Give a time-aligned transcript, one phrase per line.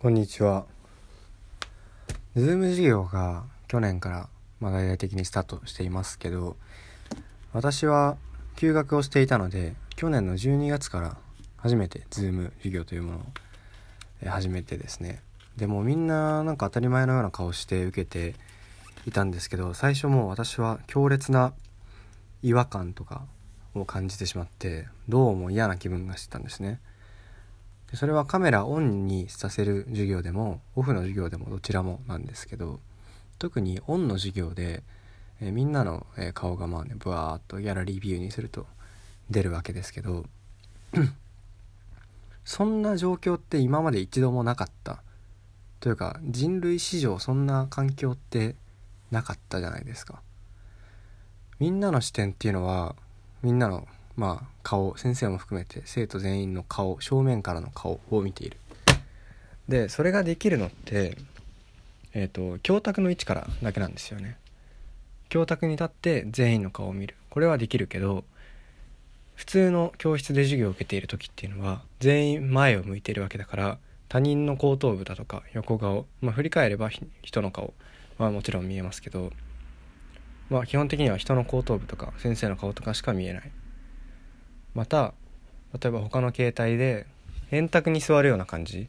[0.00, 0.64] こんにちは。
[2.34, 4.28] Zoom 授業が去年から
[4.58, 6.56] まあ大々的にスタートしていますけど、
[7.52, 8.16] 私は
[8.56, 11.18] 休学をしていたので、去年の12月から
[11.58, 15.20] 初めて Zoom 授業というものを始めてですね。
[15.58, 18.36] でもみんななんか当たり前のような顔して受けて
[19.06, 21.52] いたんですけど、最初もう私は強烈な
[22.42, 23.26] 違和感とか
[23.74, 26.80] を感じてしまって、どうも嫌な気分がしてたんですね。
[27.90, 32.80] でそれはカメラオンにさせる授業でもオフの授業でもどちらもなんですけど
[33.38, 34.82] 特にオンの授業で、
[35.40, 38.66] えー、みんなの、え、顔がまあねブワーッとギャラリービューにすると
[39.30, 40.24] 出るわけですけど
[42.44, 45.02] そんな状況って今まで一度もなかった。
[45.80, 48.54] というか人類史上そんな環境って
[49.10, 50.20] なかったじゃないですか。
[51.58, 52.94] みんなの視点っていうのは
[53.42, 53.88] みんなの
[54.20, 58.58] まあ顔先生も含めて生徒全員の顔正面からの顔を見ている
[59.66, 61.16] でそれができるのって
[62.12, 64.36] えっ、ー、と教卓の位置からだけなんですよね。
[65.30, 67.14] 教卓に立って全員の顔を見る。
[67.30, 68.24] これはできるけど
[69.36, 73.78] 普通の教室で授業を受けている時っていうのは全員前を向いているわけだから
[74.10, 76.90] 他人の後頭部だとか横顔、まあ、振り返れば
[77.22, 77.72] 人の顔
[78.18, 79.30] はもちろん見えますけど、
[80.50, 83.50] まあ、基本的には人の後頭部とか先生の顔とかしか見えない。
[84.74, 85.14] また
[85.80, 87.06] 例えば他の携帯で
[87.50, 88.88] 円卓に座るような感じ。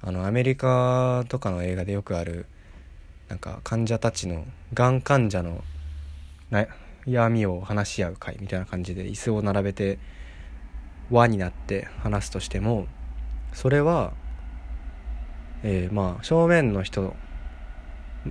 [0.00, 2.46] あのアメリカとかの映画でよくある
[3.28, 5.64] なんか患者たちのがん患者の
[6.52, 9.98] 悩みを話し合う会みたいな感じで椅子を並べて
[11.10, 12.86] 輪になって話すとしても
[13.52, 14.12] それは、
[15.64, 17.16] えー、まあ正面の人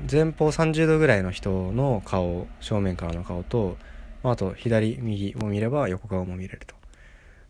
[0.09, 3.77] 前方30度ぐらいの人の顔正面からの顔と、
[4.23, 6.75] あ、と左右も見れば横顔も見れると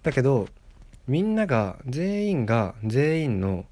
[0.03, 0.47] だけど
[1.07, 3.65] みんなが全員が全員の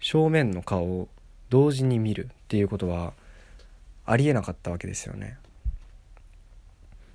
[0.00, 1.08] 正面の顔を
[1.48, 3.14] 同時に見るっていうことは
[4.04, 5.38] ありえなかったわけですよね。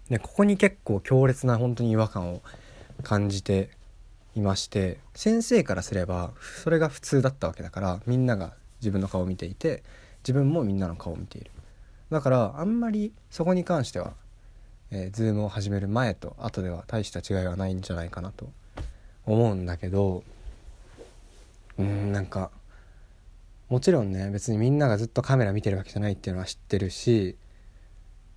[0.10, 2.42] でここに結構強烈な本当に違和感を
[3.02, 3.70] 感じて
[4.36, 6.32] いまして先生からすれば
[6.64, 9.84] それが普通だったわけだからみんなが自分の顔を見ていて
[10.24, 11.52] 自分もみんなの顔を見ている
[12.10, 14.14] だからあんまりそこに関しては
[14.92, 18.50] えー、ズームを始める前と後では大した違いはないんじゃないかなと
[19.26, 20.24] 思うんだけど
[21.78, 22.52] うんなんか
[23.70, 27.38] もちろんね別にみんながずっとカメラ見てるわけじゃないっていうのは知ってるし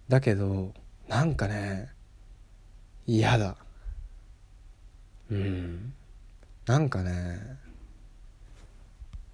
[0.08, 0.72] だけど
[1.08, 1.94] なんかね
[3.06, 3.56] 嫌だ。
[5.30, 5.92] うん。
[6.66, 7.38] なんかね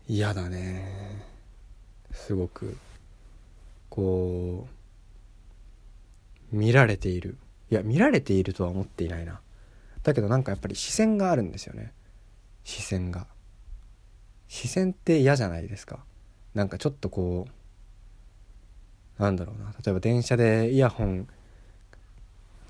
[0.09, 1.22] 嫌だね。
[2.12, 2.76] すごく。
[3.88, 4.79] こう
[6.53, 7.38] 見られている。
[7.71, 9.41] いや見られているとは思っていないな。
[10.03, 11.93] だけどなんかやっぱり視線があるんですよね。
[12.65, 13.27] 視線が。
[14.49, 16.00] 視線って嫌じゃないですか。
[16.55, 17.47] なんかちょっとこ
[19.19, 19.72] うなんだろうな。
[19.84, 21.28] 例えば電車でイヤホン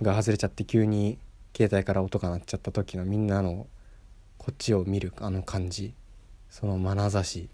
[0.02, 1.18] が外れちゃって急に
[1.56, 3.66] 携帯から音が鳴っちゃった時のみんなの
[4.38, 5.94] こっちを見るあの感じ。
[6.50, 7.48] その眼差し。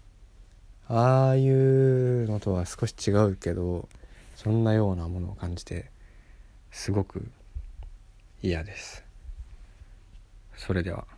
[0.89, 3.89] ああいうのとは少し違うけど
[4.35, 5.91] そんなようなものを感じて
[6.71, 7.29] すごく
[8.41, 9.03] 嫌です。
[10.55, 11.16] それでは。